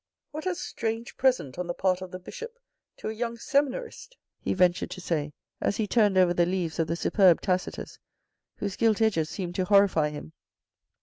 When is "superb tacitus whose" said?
6.95-8.77